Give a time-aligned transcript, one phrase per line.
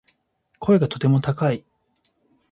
[0.57, 1.63] 声がとても高い